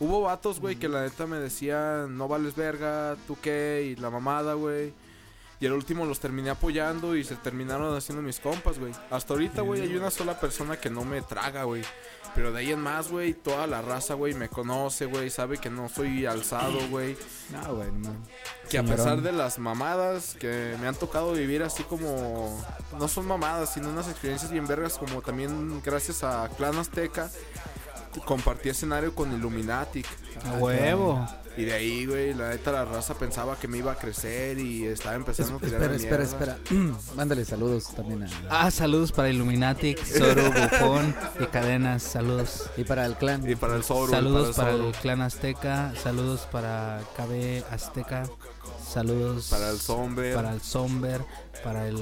[0.00, 4.08] Hubo vatos, güey, que la neta me decían, no vales verga, tú qué, y la
[4.08, 4.94] mamada, güey.
[5.64, 8.92] Y el último los terminé apoyando y se terminaron haciendo mis compas, güey.
[9.10, 11.82] Hasta ahorita, güey, hay una sola persona que no me traga, güey.
[12.34, 15.70] Pero de ahí en más, güey, toda la raza, güey, me conoce, güey, sabe que
[15.70, 17.16] no soy alzado, güey.
[17.50, 18.14] No, güey, no.
[18.68, 22.62] Que a pesar de las mamadas que me han tocado vivir así como...
[22.98, 27.30] No son mamadas, sino unas experiencias bien vergas como también gracias a Clan Azteca
[28.20, 30.06] compartí escenario con Illuminatic.
[30.44, 31.26] A huevo.
[31.56, 34.86] Y de ahí, güey, la neta la raza pensaba que me iba a crecer y
[34.86, 36.58] estaba empezando a tirar Espera, la espera, mierda.
[36.64, 36.98] espera.
[37.16, 38.28] Mándale saludos también a...
[38.50, 42.02] Ah, saludos para Illuminati, Zoro, Bufón y Cadenas.
[42.02, 42.68] Saludos.
[42.76, 43.48] Y para el clan.
[43.48, 47.62] Y para el Zoro, Saludos para para el el Zoro, clan Azteca, saludos para KB
[47.70, 48.24] Azteca,
[48.94, 51.20] saludos para el Somber, para el Somber,
[51.64, 51.98] para el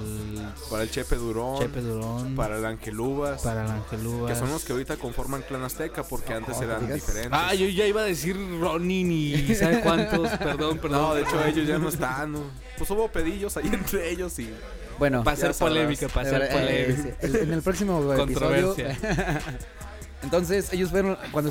[0.71, 4.29] para el Chepe Durón, Chepe Durón, para el Angelubas, para el Angelúa.
[4.29, 6.95] que son los que ahorita conforman Clan Azteca porque antes eran digas.
[6.97, 7.33] diferentes.
[7.33, 10.29] Ah, yo ya iba a decir Ronin y ¿sabe cuántos?
[10.39, 11.01] Perdón, perdón.
[11.03, 12.33] No, de hecho ellos ya no están.
[12.33, 12.41] ¿no?
[12.77, 14.51] Pues hubo pedillos ahí entre ellos y...
[14.99, 16.53] Bueno, Para hacer polémica, para eh, hacer eh,
[16.95, 17.17] polémica.
[17.21, 18.75] sí, el- en el próximo episodio...
[18.75, 19.41] Controversia.
[20.23, 21.17] Entonces, ellos fueron...
[21.33, 21.51] Cuando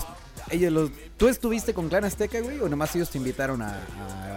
[0.52, 0.90] ellos los...
[1.18, 2.60] ¿Tú estuviste con Clan Azteca, güey?
[2.60, 3.70] ¿O nomás ellos te invitaron a,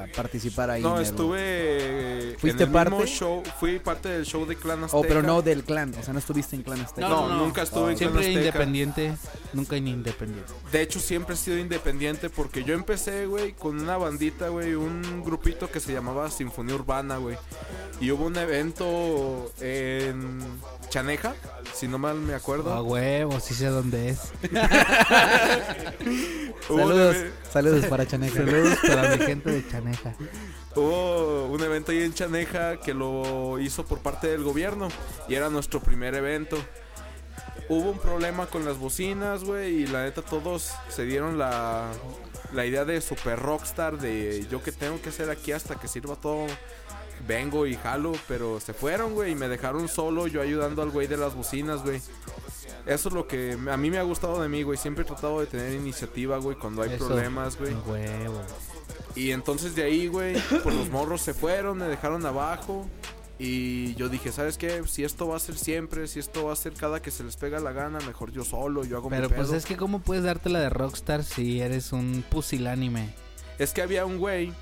[0.03, 0.83] a participar ahí?
[0.83, 3.07] No, en el- estuve ¿Fuiste en el mismo parte?
[3.11, 4.99] show, fui parte del show de Clan Azteca.
[4.99, 5.95] Oh, pero no del clan.
[5.99, 7.09] O sea, no estuviste en Clan Azteca.
[7.09, 8.39] No, nunca estuve en Clan Siempre Azteca.
[8.41, 9.15] independiente.
[9.55, 10.53] Nunca en independiente.
[10.73, 15.23] De hecho, siempre he sido independiente porque yo empecé, güey, con una bandita, güey, un
[15.25, 17.37] grupito que se llamaba Sinfonía Urbana, güey.
[18.01, 20.41] Y hubo un evento en
[20.89, 21.35] Chaneja,
[21.73, 22.73] si no mal me acuerdo.
[22.73, 24.33] A huevo, sí sé dónde es.
[27.53, 28.37] Saludos para Chaneja.
[28.37, 30.15] Saludos para mi gente de Chaneja.
[30.75, 34.89] Hubo un evento ahí en Chaneja que lo hizo por parte del gobierno
[35.29, 36.57] y era nuestro primer evento.
[37.69, 41.91] Hubo un problema con las bocinas, güey, y la neta todos se dieron la,
[42.53, 46.17] la idea de super rockstar, de yo que tengo que hacer aquí hasta que sirva
[46.17, 46.47] todo.
[47.27, 51.07] Vengo y jalo, pero se fueron, güey, y me dejaron solo, yo ayudando al güey
[51.07, 52.03] de las bocinas, güey.
[52.87, 54.77] Eso es lo que a mí me ha gustado de mí, güey.
[54.77, 57.07] Siempre he tratado de tener iniciativa, güey, cuando hay Eso.
[57.07, 57.75] problemas, güey.
[57.87, 58.43] Huevo.
[59.15, 62.87] Y entonces de ahí, güey, pues los morros se fueron, me dejaron abajo.
[63.39, 64.83] Y yo dije, ¿sabes qué?
[64.87, 67.37] Si esto va a ser siempre, si esto va a ser cada que se les
[67.37, 69.57] pega la gana, mejor yo solo, yo hago Pero mi pues pedo.
[69.57, 73.09] es que cómo puedes darte la de Rockstar si eres un pusilánime.
[73.59, 74.53] Es que había un güey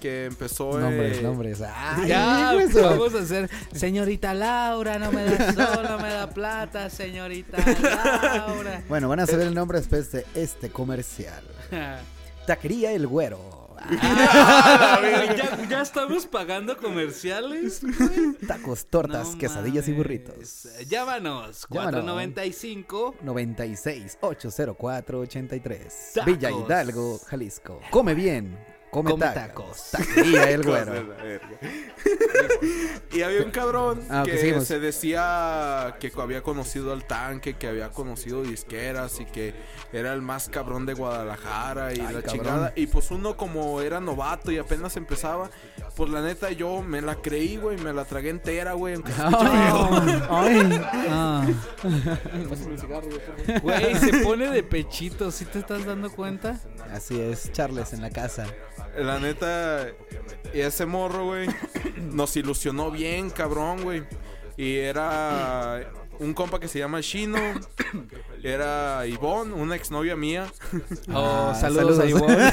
[0.00, 0.78] que empezó...
[0.78, 1.62] Nombres, eh, nombres.
[1.74, 3.50] Ay, ya, vamos a hacer.
[3.72, 8.84] Señorita Laura, no me da sol, no me da plata, señorita Laura.
[8.88, 11.42] Bueno, van a saber el nombre después de este comercial.
[12.46, 13.59] Taquería El Güero.
[13.82, 15.00] Ah,
[15.36, 17.80] ¿ya, ya estamos pagando comerciales.
[18.46, 20.68] Tacos, tortas, No quesadillas y burritos.
[20.88, 22.02] Llámanos, Llámanos.
[22.02, 23.16] 495.
[23.22, 26.10] 96 804 83.
[26.14, 26.26] Tacos.
[26.26, 27.80] Villa Hidalgo, Jalisco.
[27.90, 28.58] Come bien,
[28.90, 29.90] come, tacos.
[29.92, 30.16] tacos.
[30.16, 31.14] El Güero.
[33.12, 34.64] y había un cabrón Ah, que seguimos.
[34.66, 39.54] se decía que había conocido al tanque, que había conocido disqueras y que
[39.92, 42.24] era el más cabrón de Guadalajara y Ay, la cabrón.
[42.26, 42.72] chingada.
[42.76, 45.50] Y pues uno como era novato y apenas empezaba,
[45.96, 48.94] pues la neta yo me la creí, güey, me la tragué entera, güey.
[48.94, 49.22] aunque se.
[49.22, 50.80] Ay.
[51.08, 51.46] Ah.
[53.62, 56.58] Güey, se pone de pechito, ¿sí te estás dando cuenta?
[56.92, 58.46] Así es, Charles en la casa.
[58.98, 59.86] La neta,
[60.52, 61.48] ese morro, güey,
[62.12, 64.02] nos ilusionó bien, cabrón, güey.
[64.56, 67.38] Y era un compa que se llama Shino.
[68.42, 70.46] Era Ivonne, una exnovia mía.
[71.12, 72.10] Oh, Ah, saludos, a saludos.
[72.10, 72.52] Ivonne.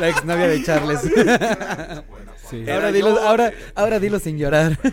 [0.00, 1.00] La exnovia de Charles.
[2.48, 2.64] Sí.
[2.70, 4.78] Ahora, dilo, ahora, ahora dilo sin llorar.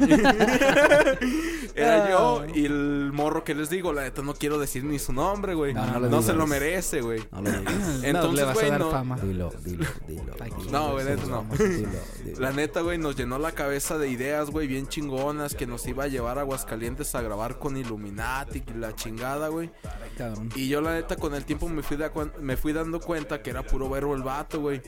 [1.76, 2.10] Era Ah.
[2.10, 5.54] yo y el morro que les digo, la neta no quiero decir ni su nombre,
[5.56, 5.74] güey.
[5.74, 7.24] No, No, no lo se lo merece, güey.
[7.32, 7.74] No lo digas.
[7.74, 9.16] no, le Entonces, vas güey, a dar no- fama.
[9.22, 10.34] Dilo, dilo, dilo.
[10.40, 10.68] Aquí.
[10.72, 11.46] No, güey, neta, no.
[11.58, 11.90] Dilo,
[12.26, 12.40] dilo.
[12.40, 16.04] La neta, güey, nos llenó la cabeza de ideas, güey, bien chingonas, que nos iba
[16.04, 19.72] a llevar a Aguascalientes a grabar con Illuminati y la chingada, güey.
[20.18, 20.50] Cabrón.
[20.56, 21.98] Y yo la neta con el tiempo me fui,
[22.40, 24.82] me fui dando cuenta que era puro verbo el vato, güey.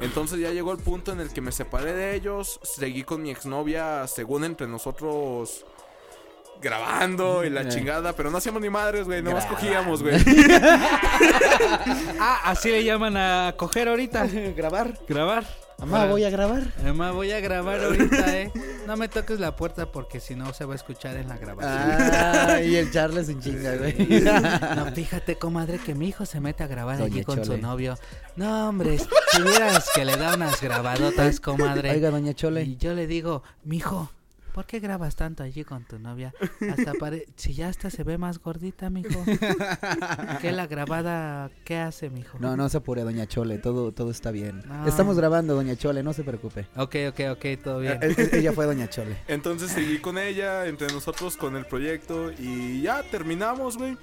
[0.00, 3.30] Entonces ya llegó el punto en el que me separé de ellos, seguí con mi
[3.30, 5.64] exnovia, según entre nosotros
[6.62, 10.16] grabando y la chingada, pero no hacíamos ni madres, güey, nomás cogíamos, güey.
[12.20, 14.26] Ah, así le llaman a coger ahorita.
[14.56, 14.98] ¿Grabar?
[15.08, 15.44] Grabar.
[15.78, 16.62] Mamá, voy a grabar.
[16.84, 18.52] Mamá, voy a grabar ahorita, eh.
[18.86, 22.12] No me toques la puerta porque si no se va a escuchar en la grabación.
[22.14, 23.94] Ah, y el Charles en chinga, güey.
[24.76, 27.56] No, fíjate, comadre, que mi hijo se mete a grabar Doña aquí con Chole.
[27.56, 27.98] su novio.
[28.36, 31.90] No, hombre, si vieras que le da unas grabadotas, comadre.
[31.90, 32.62] Oiga, doña Chole.
[32.62, 34.10] Y yo le digo, mijo,
[34.54, 36.32] ¿por qué grabas tanto allí con tu novia?
[36.70, 37.26] Hasta pare...
[37.34, 39.24] Si ya hasta se ve más gordita, mijo.
[40.40, 41.50] ¿Qué la grabada?
[41.64, 42.38] ¿Qué hace, mijo?
[42.38, 44.62] No, no se apure, doña Chole, todo, todo está bien.
[44.64, 44.86] No.
[44.86, 46.68] Estamos grabando, doña Chole, no se preocupe.
[46.76, 47.98] Ok, ok, ok, todo bien.
[48.00, 49.16] Eh, eh, Ella fue doña Chole.
[49.28, 53.98] Entonces seguí con ella, entre nosotros con el proyecto y ya terminamos, güey.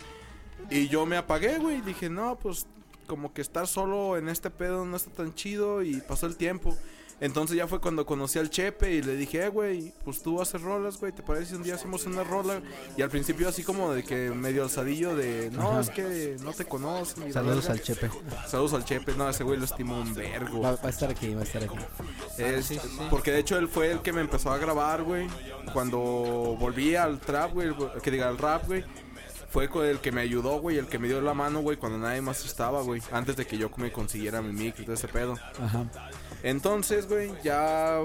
[0.69, 1.79] Y yo me apagué, güey.
[1.79, 2.67] Dije, no, pues
[3.07, 6.77] como que estar solo en este pedo no está tan chido y pasó el tiempo.
[7.21, 10.59] Entonces ya fue cuando conocí al Chepe y le dije, eh, güey, pues tú haces
[10.61, 12.61] rolas, güey, ¿te parece si un día hacemos una rola?
[12.97, 16.65] Y al principio así como de que medio alzadillo de, no, es que no te
[16.65, 17.31] conocen.
[17.31, 17.73] Saludos verga".
[17.73, 18.09] al Chepe.
[18.47, 20.61] Saludos al Chepe, no, ese güey lo estimo un vergo.
[20.61, 21.75] Va, va a estar aquí, va a estar aquí.
[22.39, 22.89] Es- sí, sí.
[23.11, 25.27] Porque de hecho él fue el que me empezó a grabar, güey.
[25.73, 25.99] Cuando
[26.59, 27.69] volví al trap, güey,
[28.01, 28.83] que diga al rap, güey.
[29.51, 31.97] Fue con el que me ayudó, güey, el que me dio la mano, güey, cuando
[31.97, 33.01] nadie más estaba, güey.
[33.11, 35.37] Antes de que yo me consiguiera mi mic y todo ese pedo.
[35.61, 35.85] Ajá.
[36.41, 37.99] Entonces, güey, ya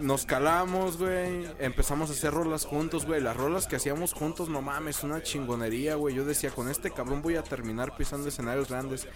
[0.00, 1.46] nos calamos, güey.
[1.60, 3.20] Empezamos a hacer rolas juntos, güey.
[3.20, 6.16] Las rolas que hacíamos juntos, no mames, una chingonería, güey.
[6.16, 9.06] Yo decía, con este cabrón voy a terminar pisando escenarios grandes.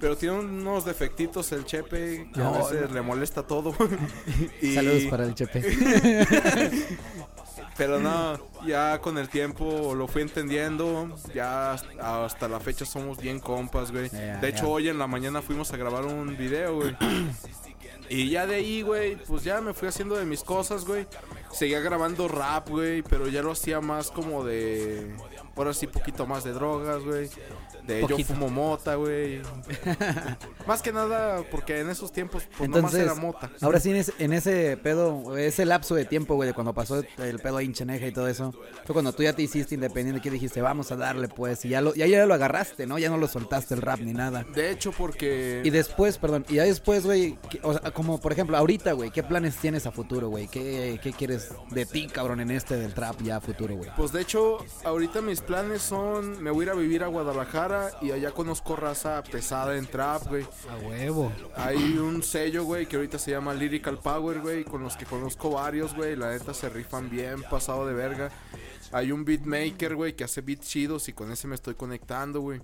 [0.00, 3.74] Pero tiene unos defectitos el chepe que No, a veces le molesta todo.
[4.62, 5.62] Y- Saludos para el Chepe.
[7.76, 11.16] Pero no, ya con el tiempo lo fui entendiendo.
[11.34, 14.08] Ya hasta, la fecha somos bien compas, güey.
[14.08, 16.96] De hecho, hoy en la mañana fuimos a grabar un video, güey.
[18.08, 21.06] Y ya de ahí, güey, pues ya me fui haciendo de mis cosas, güey.
[21.50, 25.16] seguía grabando rap, güey, pero ya lo hacía más como de...
[25.56, 27.30] Ahora sí, poquito más de drogas, güey.
[27.86, 29.40] De yo fumo mota, güey.
[30.66, 33.50] más que nada porque en esos tiempos, pues nomás Entonces, era mota.
[33.60, 37.02] ahora sí, en ese, en ese pedo, ese lapso de tiempo, güey, de cuando pasó
[37.18, 38.52] el pedo a Incheneja y todo eso,
[38.84, 41.80] fue cuando tú ya te hiciste independiente, que dijiste, vamos a darle, pues, y ya,
[41.80, 42.98] lo, ya, ya lo agarraste, ¿no?
[42.98, 44.44] Ya no lo soltaste el rap ni nada.
[44.54, 45.62] De hecho, porque...
[45.64, 49.22] Y después, perdón, y ya después, güey, o sea, como por ejemplo, ahorita, güey, ¿qué
[49.22, 50.46] planes tienes a futuro, güey?
[50.46, 53.90] ¿Qué, ¿Qué quieres de ti, cabrón, en este del trap ya a futuro, güey?
[53.96, 57.71] Pues de hecho, ahorita mis planes son, me voy a ir a vivir a Guadalajara
[58.00, 60.46] y allá conozco raza pesada en trap, güey.
[60.70, 61.32] A huevo.
[61.56, 65.50] Hay un sello, güey, que ahorita se llama Lyrical Power, güey, con los que conozco
[65.50, 66.16] varios, güey.
[66.16, 68.30] La neta se rifan bien, pasado de verga.
[68.92, 72.60] Hay un beatmaker, güey, que hace beats chidos y con ese me estoy conectando, güey.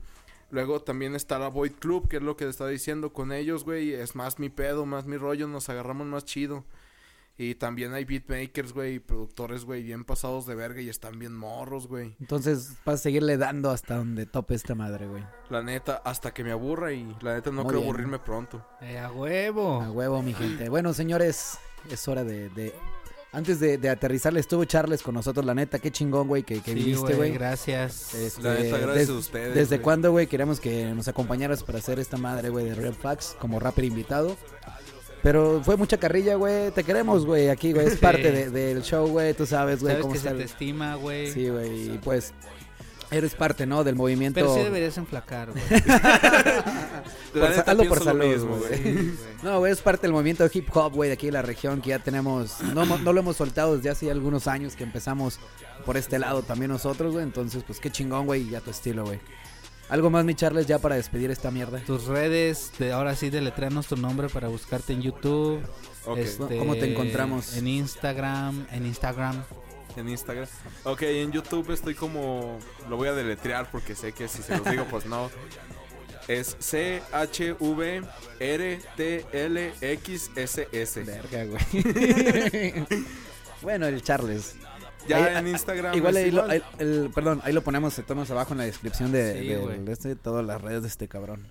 [0.51, 3.65] Luego también está la Void Club, que es lo que te está diciendo con ellos,
[3.65, 3.93] güey.
[3.93, 6.65] Es más mi pedo, más mi rollo, nos agarramos más chido.
[7.41, 11.37] Y también hay beatmakers, güey, y productores, güey, bien pasados de verga y están bien
[11.37, 12.17] morros, güey.
[12.21, 15.23] Entonces vas a seguirle dando hasta donde tope esta madre, güey.
[15.49, 17.91] La neta, hasta que me aburra y la neta no Muy creo bien.
[17.91, 18.67] aburrirme pronto.
[18.81, 19.81] Eh, a huevo.
[19.81, 20.69] A huevo, mi gente.
[20.69, 22.49] Bueno, señores, es hora de...
[22.51, 22.75] de-
[23.31, 26.73] Antes de, de aterrizarle, estuvo Charles con nosotros, la neta, qué chingón, güey, que, que
[26.73, 27.31] Sí, viniste, güey.
[27.35, 28.15] Gracias.
[28.15, 29.85] Este, La neta, gracias des- a ustedes, ¿Desde güey.
[29.85, 33.61] cuándo, güey, queríamos que nos acompañaras para hacer esta madre, güey, de Real Facts como
[33.61, 34.37] rapper invitado?
[35.23, 36.71] Pero fue mucha carrilla, güey.
[36.71, 37.87] Te queremos, güey, aquí, güey.
[37.87, 37.99] Es Sí.
[37.99, 39.35] parte de- del show, güey.
[39.35, 41.33] Tú sabes, güey, cómo que está se te estima, güey.
[41.33, 41.95] Sí, güey.
[41.95, 42.33] Y pues,
[43.11, 43.83] eres parte, ¿no?
[43.85, 44.39] Del movimiento.
[44.41, 45.63] Pero sí deberías enflacar, güey.
[47.33, 48.83] Por hazlo por salud, güey.
[48.83, 49.15] Sí.
[49.43, 51.91] No, güey, es parte del movimiento hip hop, güey, de aquí de la región que
[51.91, 52.61] ya tenemos.
[52.75, 55.39] No, no lo hemos soltado desde hace algunos años que empezamos
[55.87, 57.25] por este lado también nosotros, güey.
[57.25, 59.21] Entonces, pues qué chingón, güey, y a tu estilo, güey.
[59.89, 61.81] Algo más, mi Charles, ya para despedir esta mierda.
[61.81, 65.61] Tus redes, de, ahora sí deletreanos tu nombre para buscarte en YouTube.
[66.05, 67.57] Ok, este, ¿Cómo te encontramos?
[67.57, 69.43] En Instagram, en Instagram.
[69.97, 70.47] en Instagram.
[70.85, 72.59] Ok, en YouTube estoy como...
[72.89, 75.31] Lo voy a deletrear porque sé que si se los digo, pues no.
[76.29, 78.05] Es C-H-V-R-T-L-X-S-S.
[81.05, 82.85] Verga, güey.
[83.63, 84.57] bueno, el Charles.
[85.09, 86.51] Ya Ahí- en Instagram Igual ahí lo, igual.
[86.51, 89.85] ahí- el, perdón, ahí lo ponemos, estamos abajo en la descripción de, Sí, güey.
[89.85, 91.47] de este, todas las redes de este cabrón.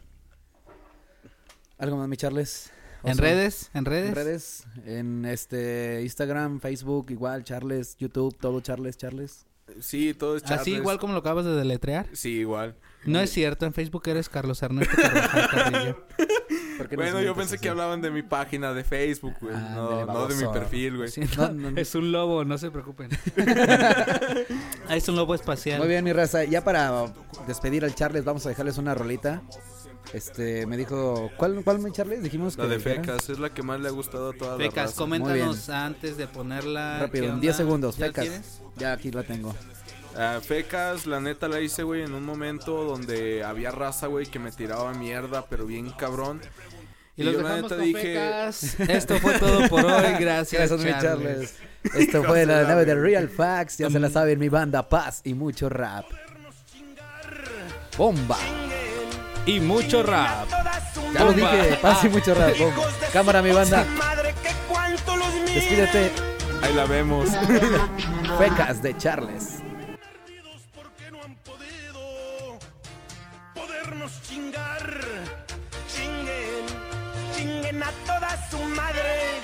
[1.78, 2.72] ¿Algo más, mi Charles?
[3.04, 3.70] ¿En redes?
[3.74, 4.10] ¿En redes?
[4.10, 9.46] En redes, en este Instagram, Facebook, igual, Charles, YouTube, todo Charles, Charles.
[9.80, 10.62] Sí, todo es Charles.
[10.62, 12.08] Así igual como lo acabas de deletrear.
[12.14, 12.76] Sí, igual.
[13.08, 16.06] No es cierto, en Facebook eres Carlos Ernesto Carvajal Carrillo.
[16.78, 17.64] ¿Por qué no Bueno, yo pensé así?
[17.64, 19.56] que hablaban de mi página de Facebook, güey.
[19.56, 21.10] Ándale, no, no de mi perfil, güey.
[21.10, 21.78] Sí, No, no, no.
[21.82, 23.10] Es un lobo, no se preocupen.
[24.90, 25.80] Ah, es un lobo espacial.
[25.80, 26.44] Muy bien, mi raza.
[26.46, 27.12] Ya para
[27.46, 29.42] despedir al Charles, vamos a dejarles una rolita.
[30.14, 32.24] Este, me dijo, ¿cuál, cuál mi Charles?
[32.24, 32.96] Dijimos La que de dijera.
[33.04, 34.98] Fecas es la que más le ha gustado a toda la Fecas, raza.
[34.98, 37.00] coméntanos antes de ponerla.
[37.00, 37.42] Rápido, ¿qué en onda?
[37.42, 38.62] 10 segundos, ¿Ya la Fecas.
[38.78, 39.54] Ya aquí la tengo.
[40.20, 44.40] Ah, Fecas, la neta la hice, güey, en un momento donde había raza, güey, que
[44.40, 46.42] me tiraba mierda, pero bien cabrón.
[47.16, 48.80] Y los yo la neta con Fecas.
[48.80, 50.14] Esto fue todo por hoy.
[50.20, 51.56] Gracias, Gracias, Charles.
[51.84, 52.00] Charles.
[52.08, 53.78] Esto fue la nave de la Real Facts.
[53.78, 56.06] Ya se la saben, mi banda Paz y mucho rap.
[57.96, 58.38] Bomba.
[59.46, 60.48] Y mucho rap.
[61.14, 62.58] Ya lo dije, Paz y mucho rap.
[62.58, 62.84] Bomba.
[63.14, 63.86] Cámara, mi banda.
[65.54, 66.12] Despídete.
[66.64, 67.30] Ahí la vemos.
[68.40, 69.57] Fecas de Charles.
[77.84, 79.42] A toda su madre.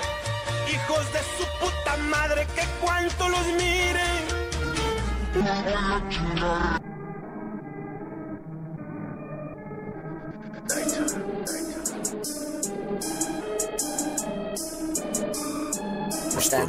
[0.72, 4.24] Hijos de su puta madre, que cuánto los miren.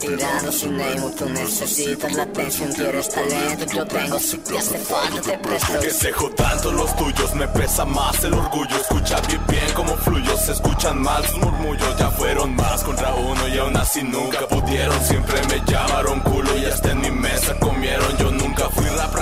[0.05, 4.79] Está tirando sin name, tú necesitas la atención, quieres talento, yo tengo, si te hace
[4.79, 5.81] falta te presto.
[5.81, 8.77] Que sejo tanto los tuyos, me pesa más el orgullo.
[8.77, 11.97] Escucha bien bien como fluyo, se escuchan mal sus murmullos.
[11.99, 15.01] Ya fueron más contra uno y aún así nunca pudieron.
[15.05, 18.17] Siempre me llamaron culo y hasta en mi mesa comieron.
[18.19, 19.15] Yo nunca fui rap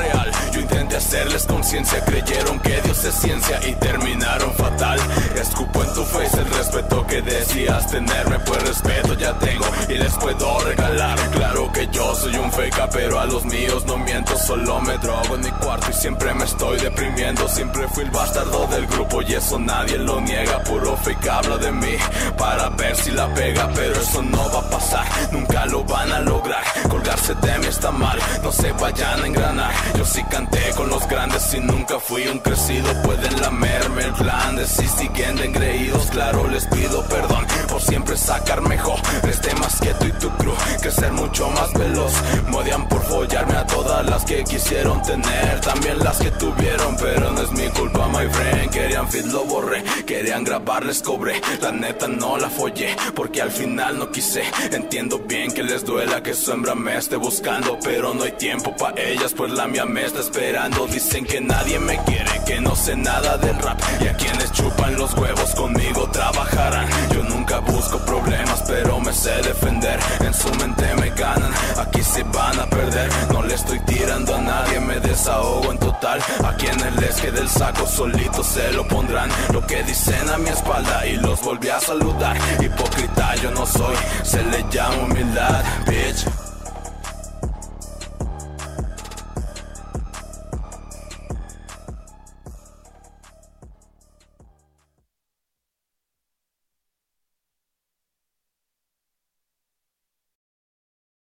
[0.93, 2.05] intenté hacerles conciencia.
[2.05, 4.99] Creyeron que Dios es ciencia y terminaron fatal.
[5.37, 10.13] Escupo en tu face el respeto que decías tenerme, pues respeto ya tengo y les
[10.15, 11.19] puedo regalar.
[11.31, 15.35] Claro que yo soy un feca, pero a los míos no miento, solo me drogo
[15.35, 17.49] en mi cuarto y siempre me estoy deprimiendo.
[17.49, 20.63] Siempre fui el bastardo del grupo y eso nadie lo niega.
[20.65, 21.97] Puro fake habla de mí
[22.39, 26.21] para ver si la pega, pero eso no va a pasar, nunca lo van a
[26.21, 26.63] lograr.
[26.89, 29.73] Colgarse de mí está mal, no se vayan a engranar.
[29.97, 32.91] Yo sí canté los grandes y nunca fui un crecido.
[33.03, 36.07] Pueden lamerme el plan de si siguen de engreídos.
[36.11, 38.99] Claro, les pido perdón por siempre sacar mejor.
[39.29, 40.55] Este más que tú y tu crew.
[40.83, 42.13] que ser mucho más veloz.
[42.49, 47.43] Modian por follarme a todas las que quisieron tener, también las que tuvieron, pero no
[47.43, 48.71] es mi culpa, my friend.
[48.71, 51.41] Querían fit, lo borré, querían grabar, les cobré.
[51.61, 54.43] La neta no la follé, porque al final no quise.
[54.71, 58.75] Entiendo bien que les duela que su hembra me esté buscando, pero no hay tiempo
[58.77, 60.72] pa' ellas, pues la mía me está esperando.
[60.93, 64.95] Dicen que nadie me quiere, que no sé nada del rap, y a quienes chupan
[64.97, 66.87] los huevos conmigo trabajarán.
[67.11, 69.99] Yo nunca busco problemas, pero me sé defender.
[70.21, 73.11] En su mente me ganan, aquí se van a perder.
[73.33, 76.21] No le estoy tirando a nadie, me desahogo en total.
[76.45, 79.31] A quienes les quede el saco solito se lo pondrán.
[79.53, 82.37] Lo que dicen a mi espalda y los volví a saludar.
[82.61, 85.65] Hipócrita yo no soy, se le llama humildad.